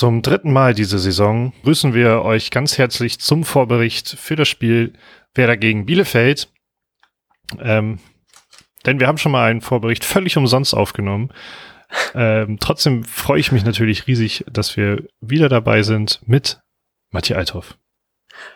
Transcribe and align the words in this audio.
Zum 0.00 0.22
dritten 0.22 0.50
Mal 0.50 0.72
diese 0.72 0.98
Saison 0.98 1.52
grüßen 1.62 1.92
wir 1.92 2.22
euch 2.22 2.50
ganz 2.50 2.78
herzlich 2.78 3.20
zum 3.20 3.44
Vorbericht 3.44 4.08
für 4.08 4.34
das 4.34 4.48
Spiel 4.48 4.94
Werder 5.34 5.58
gegen 5.58 5.84
Bielefeld. 5.84 6.50
Ähm, 7.58 7.98
denn 8.86 8.98
wir 8.98 9.06
haben 9.06 9.18
schon 9.18 9.32
mal 9.32 9.50
einen 9.50 9.60
Vorbericht 9.60 10.06
völlig 10.06 10.38
umsonst 10.38 10.72
aufgenommen. 10.72 11.30
Ähm, 12.14 12.56
trotzdem 12.58 13.04
freue 13.04 13.40
ich 13.40 13.52
mich 13.52 13.62
natürlich 13.62 14.06
riesig, 14.06 14.46
dass 14.50 14.74
wir 14.74 15.06
wieder 15.20 15.50
dabei 15.50 15.82
sind 15.82 16.22
mit 16.24 16.60
Matthias 17.10 17.36
Althoff. 17.36 17.76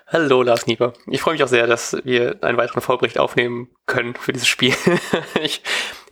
Hallo 0.06 0.42
Lars 0.42 0.66
Nieper. 0.66 0.92
Ich 1.06 1.22
freue 1.22 1.34
mich 1.34 1.42
auch 1.42 1.48
sehr, 1.48 1.66
dass 1.66 1.96
wir 2.04 2.36
einen 2.42 2.56
weiteren 2.58 2.80
Vorbericht 2.80 3.18
aufnehmen 3.18 3.68
können 3.86 4.14
für 4.14 4.32
dieses 4.32 4.46
Spiel. 4.46 4.74
ich 5.42 5.62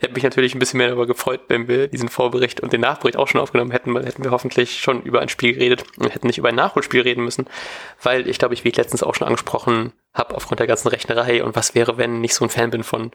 hätte 0.01 0.13
mich 0.13 0.23
natürlich 0.23 0.53
ein 0.53 0.59
bisschen 0.59 0.79
mehr 0.79 0.87
darüber 0.87 1.07
gefreut, 1.07 1.41
wenn 1.47 1.67
wir 1.67 1.87
diesen 1.87 2.09
Vorbericht 2.09 2.59
und 2.59 2.73
den 2.73 2.81
Nachbericht 2.81 3.17
auch 3.17 3.27
schon 3.27 3.39
aufgenommen 3.39 3.71
hätten, 3.71 3.93
weil 3.93 4.05
hätten 4.05 4.23
wir 4.23 4.31
hoffentlich 4.31 4.81
schon 4.81 5.03
über 5.03 5.21
ein 5.21 5.29
Spiel 5.29 5.53
geredet 5.53 5.85
und 5.97 6.13
hätten 6.13 6.27
nicht 6.27 6.37
über 6.37 6.49
ein 6.49 6.55
Nachholspiel 6.55 7.01
reden 7.01 7.23
müssen, 7.23 7.47
weil 8.01 8.27
ich 8.27 8.39
glaube 8.39 8.53
ich, 8.53 8.63
wie 8.63 8.69
ich 8.69 8.75
letztens 8.75 9.03
auch 9.03 9.15
schon 9.15 9.27
angesprochen 9.27 9.93
habe, 10.13 10.35
aufgrund 10.35 10.59
der 10.59 10.67
ganzen 10.67 10.89
Rechnerei 10.89 11.43
und 11.43 11.55
was 11.55 11.75
wäre, 11.75 11.97
wenn 11.97 12.23
ich 12.23 12.33
so 12.33 12.43
ein 12.43 12.49
Fan 12.49 12.71
bin 12.71 12.83
von 12.83 13.11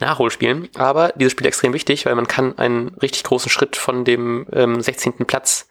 Nachholspielen. 0.00 0.68
Aber 0.76 1.12
dieses 1.16 1.32
Spiel 1.32 1.46
ist 1.46 1.54
extrem 1.54 1.72
wichtig, 1.72 2.04
weil 2.04 2.14
man 2.14 2.26
kann 2.28 2.58
einen 2.58 2.88
richtig 3.00 3.24
großen 3.24 3.50
Schritt 3.50 3.76
von 3.76 4.04
dem 4.04 4.46
ähm, 4.52 4.80
16. 4.80 5.24
Platz 5.26 5.68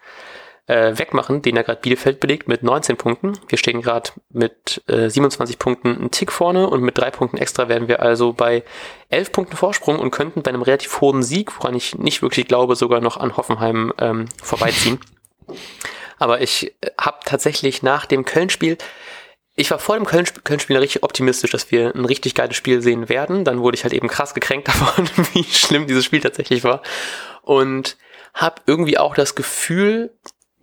äh, 0.67 0.97
wegmachen, 0.97 1.41
den 1.41 1.57
er 1.57 1.63
gerade 1.63 1.81
Bielefeld 1.81 2.19
belegt 2.19 2.47
mit 2.47 2.63
19 2.63 2.97
Punkten. 2.97 3.33
Wir 3.47 3.57
stehen 3.57 3.81
gerade 3.81 4.11
mit 4.29 4.83
äh, 4.87 5.09
27 5.09 5.59
Punkten 5.59 5.95
einen 5.95 6.11
Tick 6.11 6.31
vorne 6.31 6.67
und 6.69 6.81
mit 6.81 6.97
drei 6.97 7.11
Punkten 7.11 7.37
extra 7.37 7.69
werden 7.69 7.87
wir 7.87 8.01
also 8.01 8.33
bei 8.33 8.63
11 9.09 9.31
Punkten 9.31 9.57
Vorsprung 9.57 9.99
und 9.99 10.11
könnten 10.11 10.41
bei 10.41 10.49
einem 10.49 10.63
relativ 10.63 11.01
hohen 11.01 11.21
Sieg, 11.21 11.55
woran 11.57 11.75
ich 11.75 11.95
nicht 11.95 12.21
wirklich 12.21 12.47
glaube, 12.47 12.75
sogar 12.75 13.01
noch 13.01 13.17
an 13.17 13.37
Hoffenheim 13.37 13.93
ähm, 13.99 14.25
vorbeiziehen. 14.41 14.99
Aber 16.17 16.41
ich 16.41 16.73
äh, 16.81 16.91
habe 16.99 17.17
tatsächlich 17.25 17.83
nach 17.83 18.05
dem 18.05 18.25
Köln-Spiel 18.25 18.77
ich 19.57 19.71
war 19.71 19.79
vor 19.79 19.95
dem 19.95 20.05
Köln-Spiel 20.05 20.75
richtig 20.75 21.03
optimistisch, 21.03 21.51
dass 21.51 21.71
wir 21.71 21.95
ein 21.95 22.03
richtig 22.03 22.35
geiles 22.35 22.57
Spiel 22.57 22.81
sehen 22.81 23.07
werden. 23.07 23.45
Dann 23.45 23.61
wurde 23.61 23.75
ich 23.75 23.83
halt 23.83 23.93
eben 23.93 24.09
krass 24.09 24.33
gekränkt 24.33 24.67
davon, 24.67 25.09
wie 25.33 25.45
schlimm 25.45 25.87
dieses 25.87 26.03
Spiel 26.03 26.19
tatsächlich 26.19 26.65
war. 26.65 26.81
Und 27.41 27.95
habe 28.33 28.61
irgendwie 28.65 28.97
auch 28.97 29.15
das 29.15 29.33
Gefühl, 29.33 30.11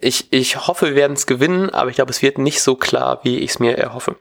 ich, 0.03 0.33
ich 0.33 0.67
hoffe, 0.67 0.89
wir 0.89 0.95
werden 0.97 1.15
es 1.15 1.27
gewinnen, 1.27 1.71
aber 1.71 1.91
ich 1.91 1.97
glaube, 1.97 2.11
es 2.11 2.23
wird 2.23 2.39
nicht 2.39 2.61
so 2.61 2.75
klar, 2.75 3.21
wie 3.23 3.39
ich 3.39 3.53
es 3.53 3.59
mir 3.59 3.79
erhoffe. 3.79 4.17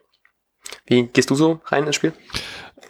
Wie 0.86 1.08
gehst 1.08 1.30
du 1.30 1.36
so 1.36 1.60
rein 1.66 1.86
ins 1.86 1.96
Spiel? 1.96 2.14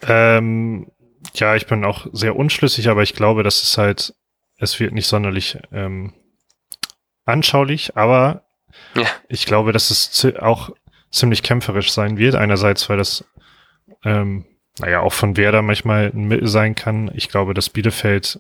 Ähm, 0.04 0.92
ja, 1.34 1.56
ich 1.56 1.68
bin 1.68 1.86
auch 1.86 2.08
sehr 2.12 2.36
unschlüssig, 2.36 2.90
aber 2.90 3.04
ich 3.04 3.14
glaube, 3.14 3.44
dass 3.44 3.64
es 3.64 3.78
halt, 3.78 4.14
es 4.58 4.80
wird 4.80 4.94
nicht 4.94 5.08
sonderlich 5.08 5.58
ähm, 5.72 6.14
anschaulich, 7.26 7.96
aber 7.96 8.44
ja. 8.96 9.08
ich 9.30 9.46
glaube, 9.46 9.72
dass 9.72 9.90
es 9.90 10.26
auch 10.40 10.72
ziemlich 11.12 11.44
kämpferisch 11.44 11.92
sein 11.92 12.18
wird. 12.18 12.36
Einerseits, 12.36 12.90
weil 12.90 12.98
das, 12.98 13.24
ähm, 14.04 14.46
naja, 14.80 15.02
auch 15.02 15.14
von 15.14 15.38
Werder 15.38 15.62
manchmal 15.62 16.12
ein 16.14 16.28
Mittel 16.28 16.48
sein 16.48 16.76
kann. 16.76 17.12
Ich 17.14 17.30
glaube, 17.30 17.54
dass 17.54 17.70
Bielefeld 17.70 18.40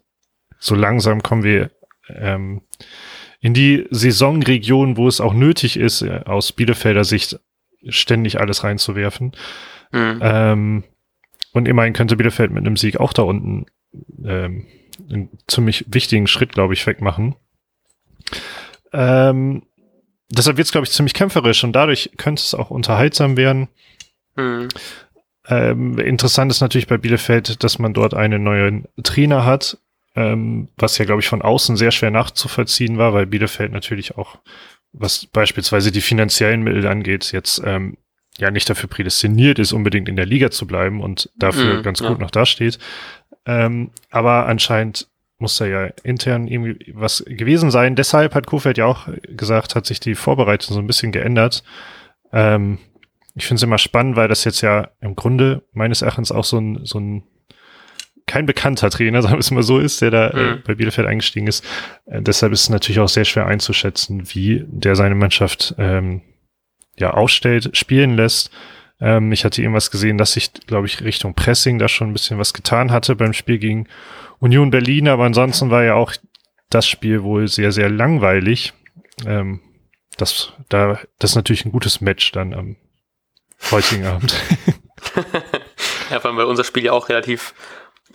so 0.57 0.75
langsam 0.75 1.23
kommen 1.23 1.43
wir 1.43 1.71
ähm, 2.09 2.61
in 3.41 3.53
die 3.53 3.87
Saisonregion, 3.89 4.97
wo 4.97 5.07
es 5.07 5.19
auch 5.19 5.33
nötig 5.33 5.77
ist, 5.77 6.03
äh, 6.03 6.21
aus 6.25 6.51
Bielefelder 6.51 7.03
Sicht 7.03 7.39
ständig 7.87 8.39
alles 8.39 8.63
reinzuwerfen. 8.63 9.33
Mhm. 9.91 10.19
Ähm, 10.21 10.83
und 11.51 11.67
immerhin 11.67 11.93
könnte 11.93 12.15
Bielefeld 12.15 12.51
mit 12.51 12.65
einem 12.65 12.77
Sieg 12.77 12.99
auch 12.99 13.13
da 13.13 13.23
unten 13.23 13.65
ähm, 14.23 14.67
einen 15.09 15.29
ziemlich 15.47 15.85
wichtigen 15.89 16.27
Schritt, 16.27 16.53
glaube 16.53 16.73
ich, 16.73 16.85
wegmachen. 16.85 17.35
Ähm, 18.93 19.63
deshalb 20.29 20.57
wird 20.57 20.65
es, 20.65 20.71
glaube 20.71 20.85
ich, 20.85 20.91
ziemlich 20.91 21.13
kämpferisch 21.13 21.63
und 21.63 21.73
dadurch 21.73 22.11
könnte 22.17 22.41
es 22.41 22.53
auch 22.53 22.69
unterhaltsam 22.69 23.37
werden. 23.37 23.67
Mhm. 24.35 24.69
Ähm, 25.47 25.97
interessant 25.97 26.51
ist 26.51 26.61
natürlich 26.61 26.87
bei 26.87 26.97
Bielefeld, 26.97 27.63
dass 27.63 27.79
man 27.79 27.93
dort 27.93 28.13
einen 28.13 28.43
neuen 28.43 28.87
Trainer 29.03 29.45
hat, 29.45 29.77
ähm, 30.15 30.69
was 30.77 30.97
ja, 30.97 31.05
glaube 31.05 31.21
ich, 31.21 31.27
von 31.27 31.41
außen 31.41 31.77
sehr 31.77 31.91
schwer 31.91 32.11
nachzuvollziehen 32.11 32.97
war, 32.97 33.13
weil 33.13 33.25
Bielefeld 33.25 33.71
natürlich 33.71 34.17
auch, 34.17 34.39
was 34.91 35.25
beispielsweise 35.25 35.91
die 35.91 36.01
finanziellen 36.01 36.63
Mittel 36.63 36.85
angeht, 36.87 37.31
jetzt 37.31 37.61
ähm, 37.65 37.97
ja 38.37 38.51
nicht 38.51 38.69
dafür 38.69 38.89
prädestiniert 38.89 39.59
ist, 39.59 39.71
unbedingt 39.71 40.09
in 40.09 40.15
der 40.15 40.25
Liga 40.25 40.51
zu 40.51 40.67
bleiben 40.67 41.01
und 41.01 41.29
dafür 41.35 41.75
mhm, 41.75 41.83
ganz 41.83 41.99
gut 41.99 42.09
ja. 42.09 42.17
noch 42.17 42.31
dasteht. 42.31 42.79
Ähm, 43.45 43.91
aber 44.09 44.47
anscheinend 44.47 45.07
muss 45.41 45.57
da 45.57 45.65
ja 45.65 45.85
intern 46.03 46.47
irgendwie 46.47 46.93
was 46.93 47.23
gewesen 47.27 47.71
sein. 47.71 47.95
Deshalb 47.95 48.35
hat 48.35 48.47
Kofeld 48.47 48.77
ja 48.77 48.85
auch 48.85 49.07
gesagt, 49.23 49.75
hat 49.75 49.85
sich 49.85 49.99
die 49.99 50.15
Vorbereitung 50.15 50.75
so 50.75 50.79
ein 50.79 50.87
bisschen 50.87 51.11
geändert. 51.11 51.63
Ähm, 52.31 52.77
ich 53.33 53.47
finde 53.47 53.55
es 53.55 53.63
immer 53.63 53.77
spannend, 53.77 54.15
weil 54.15 54.27
das 54.27 54.43
jetzt 54.43 54.61
ja 54.61 54.89
im 54.99 55.15
Grunde 55.15 55.63
meines 55.73 56.01
Erachtens 56.01 56.31
auch 56.31 56.43
so 56.43 56.59
ein, 56.59 56.81
so 56.83 56.99
ein 56.99 57.23
kein 58.31 58.45
bekannter 58.45 58.89
Trainer, 58.89 59.21
sagen 59.21 59.35
wir 59.35 59.39
es 59.39 59.51
mal 59.51 59.63
so 59.63 59.79
ist, 59.79 60.01
der 60.01 60.11
da 60.11 60.29
äh, 60.29 60.55
mhm. 60.55 60.63
bei 60.65 60.75
Bielefeld 60.75 61.07
eingestiegen 61.07 61.47
ist. 61.47 61.65
Äh, 62.05 62.21
deshalb 62.21 62.53
ist 62.53 62.61
es 62.61 62.69
natürlich 62.69 62.99
auch 62.99 63.09
sehr 63.09 63.25
schwer 63.25 63.45
einzuschätzen, 63.45 64.23
wie 64.33 64.63
der 64.67 64.95
seine 64.95 65.15
Mannschaft 65.15 65.75
ähm, 65.77 66.21
ja 66.97 67.11
aufstellt, 67.11 67.75
spielen 67.75 68.15
lässt. 68.15 68.51
Ähm, 69.01 69.31
ich 69.31 69.43
hatte 69.43 69.61
irgendwas 69.61 69.91
gesehen, 69.91 70.17
dass 70.17 70.33
sich, 70.33 70.53
glaube 70.65 70.87
ich, 70.87 71.03
Richtung 71.03 71.33
Pressing 71.33 71.77
da 71.77 71.89
schon 71.89 72.09
ein 72.09 72.13
bisschen 72.13 72.39
was 72.39 72.53
getan 72.53 72.91
hatte 72.91 73.15
beim 73.15 73.33
Spiel 73.33 73.59
gegen 73.59 73.87
Union 74.39 74.71
Berlin, 74.71 75.07
aber 75.07 75.25
ansonsten 75.25 75.69
war 75.69 75.83
ja 75.83 75.95
auch 75.95 76.13
das 76.69 76.87
Spiel 76.87 77.23
wohl 77.23 77.47
sehr, 77.47 77.71
sehr 77.71 77.89
langweilig. 77.89 78.73
Ähm, 79.25 79.59
das, 80.17 80.53
da, 80.69 80.99
das 81.19 81.31
ist 81.31 81.35
natürlich 81.35 81.65
ein 81.65 81.71
gutes 81.71 81.99
Match 81.99 82.31
dann 82.31 82.53
am 82.53 82.77
heutigen 83.71 84.05
Abend. 84.05 84.33
ja, 86.09 86.19
vor 86.19 86.29
allem, 86.29 86.37
weil 86.37 86.45
unser 86.45 86.63
Spiel 86.63 86.85
ja 86.85 86.93
auch 86.93 87.09
relativ 87.09 87.53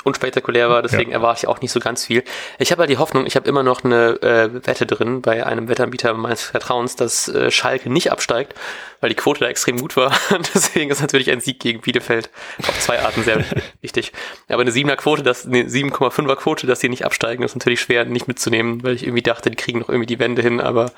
unspektakulär 0.04 0.68
war, 0.68 0.82
deswegen 0.82 1.10
ja. 1.10 1.18
erwarte 1.18 1.40
ich 1.42 1.48
auch 1.48 1.60
nicht 1.60 1.72
so 1.72 1.80
ganz 1.80 2.06
viel. 2.06 2.24
Ich 2.58 2.72
habe 2.72 2.80
halt 2.80 2.90
die 2.90 2.98
Hoffnung, 2.98 3.26
ich 3.26 3.36
habe 3.36 3.48
immer 3.48 3.62
noch 3.62 3.84
eine 3.84 4.20
äh, 4.22 4.66
Wette 4.66 4.86
drin 4.86 5.22
bei 5.22 5.46
einem 5.46 5.68
Wettanbieter 5.68 6.14
meines 6.14 6.42
Vertrauens, 6.42 6.96
dass 6.96 7.28
äh, 7.28 7.50
Schalke 7.50 7.90
nicht 7.90 8.12
absteigt, 8.12 8.54
weil 9.00 9.10
die 9.10 9.16
Quote 9.16 9.40
da 9.40 9.48
extrem 9.48 9.78
gut 9.78 9.96
war. 9.96 10.12
deswegen 10.54 10.90
ist 10.90 11.00
natürlich 11.00 11.30
ein 11.30 11.40
Sieg 11.40 11.60
gegen 11.60 11.80
Bielefeld 11.80 12.30
auf 12.66 12.78
zwei 12.80 13.00
Arten 13.00 13.22
sehr 13.22 13.44
wichtig. 13.80 14.12
Aber 14.48 14.62
eine 14.62 14.70
7er 14.70 14.96
Quote, 14.96 15.22
das, 15.22 15.46
eine 15.46 15.64
7,5er 15.64 16.36
Quote, 16.36 16.66
dass 16.66 16.80
sie 16.80 16.88
nicht 16.88 17.04
absteigen, 17.04 17.42
ist 17.42 17.54
natürlich 17.54 17.80
schwer 17.80 18.04
nicht 18.04 18.28
mitzunehmen, 18.28 18.82
weil 18.82 18.94
ich 18.94 19.04
irgendwie 19.04 19.22
dachte, 19.22 19.50
die 19.50 19.56
kriegen 19.56 19.80
noch 19.80 19.88
irgendwie 19.88 20.06
die 20.06 20.18
Wände 20.18 20.42
hin, 20.42 20.60
aber 20.60 20.92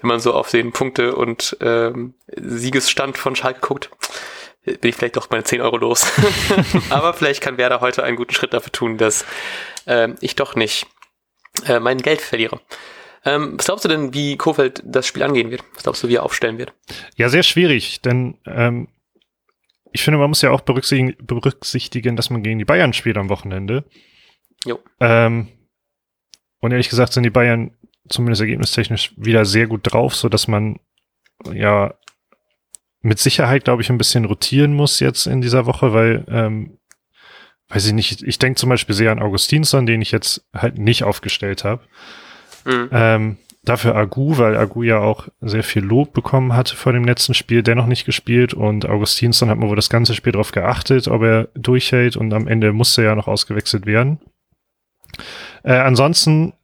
wenn 0.00 0.08
man 0.08 0.20
so 0.20 0.34
auf 0.34 0.50
den 0.50 0.72
Punkte 0.72 1.14
und 1.14 1.56
ähm, 1.60 2.14
Siegesstand 2.36 3.16
von 3.16 3.34
Schalke 3.34 3.60
guckt, 3.60 3.90
bin 4.66 4.90
ich 4.90 4.96
vielleicht 4.96 5.16
doch 5.16 5.30
meine 5.30 5.44
10 5.44 5.60
Euro 5.60 5.78
los. 5.78 6.12
Aber 6.90 7.14
vielleicht 7.14 7.40
kann 7.40 7.56
Werder 7.56 7.80
heute 7.80 8.02
einen 8.02 8.16
guten 8.16 8.34
Schritt 8.34 8.52
dafür 8.52 8.72
tun, 8.72 8.98
dass 8.98 9.24
äh, 9.86 10.08
ich 10.20 10.34
doch 10.34 10.56
nicht 10.56 10.86
äh, 11.66 11.80
mein 11.80 11.98
Geld 11.98 12.20
verliere. 12.20 12.60
Ähm, 13.24 13.54
was 13.56 13.66
glaubst 13.66 13.84
du 13.84 13.88
denn, 13.88 14.12
wie 14.12 14.36
Kofeld 14.36 14.82
das 14.84 15.06
Spiel 15.06 15.22
angehen 15.22 15.50
wird? 15.50 15.64
Was 15.74 15.84
glaubst 15.84 16.02
du, 16.02 16.08
wie 16.08 16.16
er 16.16 16.24
aufstellen 16.24 16.58
wird? 16.58 16.72
Ja, 17.16 17.28
sehr 17.28 17.42
schwierig, 17.42 18.02
denn 18.02 18.38
ähm, 18.46 18.88
ich 19.92 20.02
finde, 20.02 20.18
man 20.18 20.28
muss 20.28 20.42
ja 20.42 20.50
auch 20.50 20.60
berücksichtigen, 20.60 21.16
berücksichtigen 21.24 22.16
dass 22.16 22.30
man 22.30 22.42
gegen 22.42 22.58
die 22.58 22.64
Bayern 22.64 22.92
spielt 22.92 23.16
am 23.16 23.28
Wochenende. 23.28 23.84
Jo. 24.64 24.78
Ähm, 25.00 25.48
und 26.60 26.72
ehrlich 26.72 26.88
gesagt 26.88 27.12
sind 27.12 27.22
die 27.22 27.30
Bayern 27.30 27.76
zumindest 28.08 28.42
ergebnistechnisch 28.42 29.12
wieder 29.16 29.44
sehr 29.44 29.66
gut 29.66 29.80
drauf, 29.84 30.14
so 30.14 30.28
dass 30.28 30.48
man 30.48 30.78
ja 31.52 31.94
mit 33.06 33.18
Sicherheit, 33.18 33.64
glaube 33.64 33.82
ich, 33.82 33.90
ein 33.90 33.98
bisschen 33.98 34.24
rotieren 34.24 34.74
muss 34.74 35.00
jetzt 35.00 35.26
in 35.26 35.40
dieser 35.40 35.66
Woche, 35.66 35.92
weil, 35.92 36.24
ähm, 36.28 36.78
weiß 37.68 37.86
ich 37.86 37.92
nicht, 37.92 38.22
ich 38.22 38.38
denke 38.38 38.58
zum 38.58 38.68
Beispiel 38.68 38.94
sehr 38.94 39.12
an 39.12 39.20
Augustinsson, 39.20 39.86
den 39.86 40.02
ich 40.02 40.12
jetzt 40.12 40.46
halt 40.54 40.78
nicht 40.78 41.04
aufgestellt 41.04 41.64
habe. 41.64 41.82
Mhm. 42.64 42.88
Ähm, 42.92 43.36
dafür 43.64 43.96
Agu, 43.96 44.38
weil 44.38 44.56
Agu 44.56 44.82
ja 44.82 44.98
auch 44.98 45.28
sehr 45.40 45.62
viel 45.62 45.82
Lob 45.82 46.12
bekommen 46.12 46.54
hatte 46.54 46.76
vor 46.76 46.92
dem 46.92 47.04
letzten 47.04 47.34
Spiel, 47.34 47.62
dennoch 47.62 47.86
nicht 47.86 48.04
gespielt 48.04 48.54
und 48.54 48.88
Augustinsson 48.88 49.50
hat 49.50 49.58
man 49.58 49.68
wohl 49.68 49.76
das 49.76 49.90
ganze 49.90 50.14
Spiel 50.14 50.32
darauf 50.32 50.52
geachtet, 50.52 51.08
ob 51.08 51.22
er 51.22 51.48
durchhält 51.54 52.16
und 52.16 52.32
am 52.32 52.46
Ende 52.46 52.72
musste 52.72 53.02
er 53.02 53.08
ja 53.08 53.14
noch 53.14 53.28
ausgewechselt 53.28 53.86
werden. 53.86 54.20
Äh, 55.62 55.74
ansonsten 55.74 56.54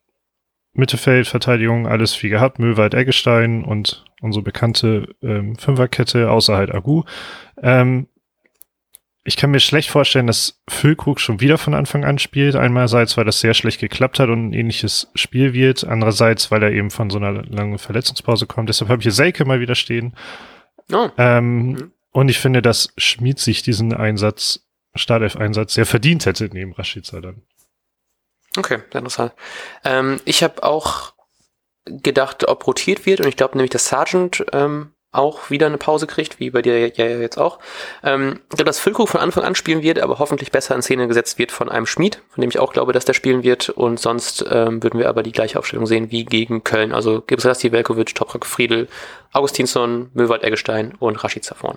Mittelfeldverteidigung, 0.74 1.86
alles 1.86 2.22
wie 2.22 2.28
gehabt, 2.28 2.58
Möwald, 2.58 2.94
Eggestein 2.94 3.64
und 3.64 4.04
unsere 4.20 4.42
bekannte 4.42 5.14
ähm, 5.22 5.56
Fünferkette, 5.56 6.30
außer 6.30 6.56
halt 6.56 6.74
Agu. 6.74 7.02
Ähm, 7.62 8.06
ich 9.24 9.36
kann 9.36 9.52
mir 9.52 9.60
schlecht 9.60 9.90
vorstellen, 9.90 10.26
dass 10.26 10.60
Füllkrug 10.68 11.20
schon 11.20 11.40
wieder 11.40 11.56
von 11.56 11.74
Anfang 11.74 12.04
an 12.04 12.18
spielt. 12.18 12.56
Einmalseits, 12.56 13.16
weil 13.16 13.24
das 13.24 13.38
sehr 13.38 13.54
schlecht 13.54 13.80
geklappt 13.80 14.18
hat 14.18 14.28
und 14.28 14.48
ein 14.48 14.52
ähnliches 14.52 15.12
Spiel 15.14 15.52
wird. 15.52 15.84
Andererseits, 15.84 16.50
weil 16.50 16.62
er 16.62 16.72
eben 16.72 16.90
von 16.90 17.08
so 17.08 17.18
einer 17.18 17.44
langen 17.44 17.78
Verletzungspause 17.78 18.46
kommt. 18.46 18.68
Deshalb 18.68 18.90
habe 18.90 19.00
ich 19.00 19.04
hier 19.04 19.12
Selke 19.12 19.44
mal 19.44 19.60
wieder 19.60 19.76
stehen. 19.76 20.14
Oh. 20.92 21.08
Ähm, 21.18 21.66
mhm. 21.66 21.92
Und 22.10 22.28
ich 22.30 22.38
finde, 22.38 22.62
dass 22.62 22.92
Schmied 22.96 23.38
sich 23.38 23.62
diesen 23.62 23.94
Einsatz, 23.94 24.66
Startelf-Einsatz, 24.94 25.74
sehr 25.74 25.86
verdient 25.86 26.26
hätte 26.26 26.50
neben 26.52 26.72
Rashica 26.72 27.20
dann. 27.20 27.42
Okay, 28.56 28.78
sehr 28.90 28.98
interessant. 28.98 29.32
Ähm, 29.84 30.20
ich 30.24 30.42
habe 30.42 30.62
auch 30.62 31.14
gedacht, 31.86 32.48
ob 32.48 32.66
rotiert 32.66 33.06
wird 33.06 33.20
und 33.20 33.28
ich 33.28 33.36
glaube 33.36 33.56
nämlich, 33.56 33.70
dass 33.70 33.86
Sargent 33.86 34.44
ähm, 34.52 34.92
auch 35.12 35.50
wieder 35.50 35.66
eine 35.66 35.76
Pause 35.76 36.06
kriegt, 36.06 36.40
wie 36.40 36.50
bei 36.50 36.62
dir 36.62 36.88
ja 36.88 37.06
jetzt 37.06 37.36
auch. 37.36 37.58
Ähm, 38.02 38.40
ich 38.44 38.56
glaube, 38.56 38.64
dass 38.64 38.78
Füllkrug 38.78 39.10
von 39.10 39.20
Anfang 39.20 39.44
an 39.44 39.54
spielen 39.54 39.82
wird, 39.82 40.00
aber 40.00 40.18
hoffentlich 40.18 40.50
besser 40.50 40.74
in 40.74 40.80
Szene 40.82 41.06
gesetzt 41.06 41.38
wird 41.38 41.52
von 41.52 41.68
einem 41.68 41.86
Schmied, 41.86 42.22
von 42.30 42.40
dem 42.40 42.48
ich 42.48 42.58
auch 42.58 42.72
glaube, 42.72 42.92
dass 42.92 43.04
der 43.04 43.12
spielen 43.12 43.42
wird. 43.42 43.68
Und 43.68 44.00
sonst 44.00 44.44
ähm, 44.50 44.82
würden 44.82 44.98
wir 44.98 45.10
aber 45.10 45.22
die 45.22 45.32
gleiche 45.32 45.58
Aufstellung 45.58 45.86
sehen 45.86 46.10
wie 46.10 46.24
gegen 46.24 46.64
Köln. 46.64 46.92
Also 46.92 47.20
Gibbs 47.20 47.44
Rasti, 47.44 47.72
Velkovic, 47.72 48.14
Toprak 48.14 48.46
Friedel, 48.46 48.88
Augustinsson, 49.32 50.10
Möwald 50.14 50.42
Eggestein 50.42 50.94
und 50.98 51.22
Rashid 51.22 51.44
Zafon. 51.44 51.76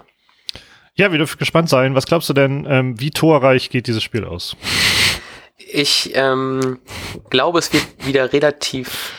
Ja, 0.98 1.12
wir 1.12 1.18
dürfen 1.18 1.38
gespannt 1.38 1.68
sein. 1.68 1.94
Was 1.94 2.06
glaubst 2.06 2.30
du 2.30 2.34
denn, 2.34 2.66
ähm, 2.70 3.00
wie 3.02 3.12
torreich 3.12 3.70
geht 3.70 3.88
dieses 3.88 4.02
Spiel 4.02 4.24
aus? 4.24 4.56
Ich 5.76 6.16
ähm, 6.16 6.80
glaube, 7.30 7.60
es 7.60 7.74
wird 7.74 7.84
wieder 8.06 8.32
relativ 8.32 9.12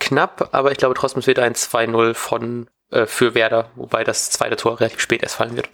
knapp, 0.00 0.48
aber 0.50 0.72
ich 0.72 0.78
glaube 0.78 0.96
trotzdem, 0.96 1.20
es 1.20 1.28
wird 1.28 1.38
ein 1.38 1.54
2-0 1.54 2.14
von 2.14 2.68
äh, 2.90 3.06
für 3.06 3.36
Werder, 3.36 3.70
wobei 3.76 4.02
das 4.02 4.28
zweite 4.30 4.56
Tor 4.56 4.80
relativ 4.80 5.00
spät 5.00 5.22
erst 5.22 5.36
fallen 5.36 5.54
wird. 5.54 5.68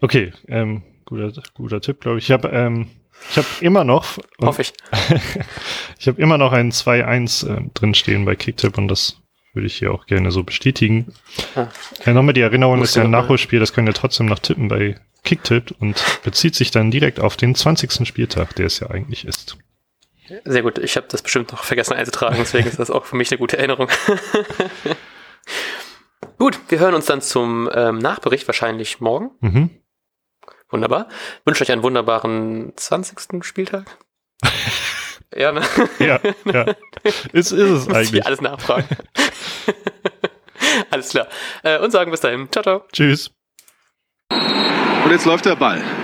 Okay, 0.00 0.32
ähm, 0.46 0.84
guter, 1.06 1.32
guter 1.54 1.80
Tipp, 1.80 2.00
glaube 2.00 2.18
ich. 2.18 2.26
Ich 2.26 2.30
habe 2.30 2.48
ähm, 2.50 2.88
ich 3.30 3.36
habe 3.36 3.48
immer 3.60 3.82
noch. 3.82 4.18
Hoffe 4.40 4.62
ich. 4.62 4.72
ich 5.98 6.06
habe 6.06 6.22
immer 6.22 6.38
noch 6.38 6.52
ein 6.52 6.70
2-1 6.70 7.48
äh, 7.48 7.70
drinstehen 7.74 8.24
bei 8.24 8.36
Kicktip 8.36 8.78
und 8.78 8.86
das 8.86 9.20
würde 9.54 9.66
ich 9.66 9.76
hier 9.76 9.92
auch 9.92 10.06
gerne 10.06 10.30
so 10.30 10.44
bestätigen. 10.44 11.12
Ah. 11.56 11.66
Ja, 12.04 12.12
nochmal 12.12 12.34
die 12.34 12.42
Erinnerung, 12.42 12.80
ist 12.80 12.94
ja 12.94 13.02
ein 13.02 13.10
Nachholspiel, 13.10 13.58
das 13.58 13.72
können 13.72 13.88
wir 13.88 13.94
trotzdem 13.94 14.26
noch 14.26 14.38
tippen 14.38 14.68
bei 14.68 15.00
Kicktip 15.24 15.74
und 15.80 16.02
bezieht 16.22 16.54
sich 16.54 16.70
dann 16.70 16.90
direkt 16.90 17.18
auf 17.18 17.36
den 17.36 17.54
20. 17.54 18.06
Spieltag, 18.06 18.54
der 18.56 18.66
es 18.66 18.80
ja 18.80 18.90
eigentlich 18.90 19.24
ist. 19.24 19.56
Sehr 20.44 20.62
gut, 20.62 20.78
ich 20.78 20.96
habe 20.96 21.06
das 21.10 21.22
bestimmt 21.22 21.52
noch 21.52 21.64
vergessen 21.64 21.94
einzutragen, 21.94 22.36
deswegen 22.38 22.68
ist 22.68 22.78
das 22.78 22.90
auch 22.90 23.04
für 23.04 23.16
mich 23.16 23.30
eine 23.30 23.38
gute 23.38 23.58
Erinnerung. 23.58 23.88
gut, 26.38 26.58
wir 26.68 26.78
hören 26.78 26.94
uns 26.94 27.06
dann 27.06 27.20
zum 27.20 27.68
ähm, 27.74 27.98
Nachbericht 27.98 28.46
wahrscheinlich 28.48 29.00
morgen. 29.00 29.30
Mhm. 29.40 29.70
Wunderbar. 30.70 31.08
Ich 31.40 31.46
wünsche 31.46 31.62
euch 31.62 31.72
einen 31.72 31.82
wunderbaren 31.82 32.72
20. 32.76 33.44
Spieltag. 33.44 33.98
ja, 35.36 35.52
ne? 35.52 35.62
ja, 35.98 36.20
ja. 36.46 36.74
Ist, 37.32 37.52
ist 37.52 37.52
es 37.52 37.70
Muss 37.86 37.94
eigentlich. 37.94 38.20
Ich 38.20 38.26
alles 38.26 38.40
nachfragen. 38.40 38.88
alles 40.90 41.10
klar. 41.10 41.28
Äh, 41.62 41.78
und 41.80 41.90
sagen 41.90 42.10
bis 42.10 42.20
dahin. 42.20 42.50
Ciao, 42.50 42.62
ciao. 42.62 42.84
Tschüss. 42.92 43.30
Jetzt 45.14 45.26
läuft 45.26 45.46
der 45.46 45.54
Ball. 45.54 46.03